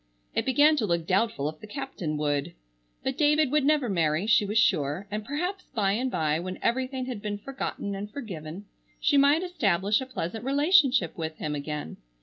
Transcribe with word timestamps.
It 0.33 0.47
began 0.47 0.75
to 0.77 0.87
look 0.87 1.05
doubtful 1.05 1.47
if 1.47 1.59
the 1.59 1.67
captain 1.67 2.17
would. 2.17 2.55
But 3.03 3.19
David 3.19 3.51
would 3.51 3.63
never 3.63 3.87
marry, 3.87 4.25
she 4.25 4.47
was 4.47 4.57
sure, 4.57 5.07
and 5.11 5.23
perhaps, 5.23 5.65
by 5.75 5.91
and 5.91 6.09
by, 6.09 6.39
when 6.39 6.57
everything 6.63 7.05
had 7.05 7.21
been 7.21 7.37
forgotten 7.37 7.93
and 7.93 8.09
forgiven, 8.09 8.65
she 8.99 9.15
might 9.15 9.43
establish 9.43 10.01
a 10.01 10.07
pleasant 10.07 10.43
relationship 10.43 11.15
with 11.15 11.37
him 11.37 11.53
again. 11.53 11.97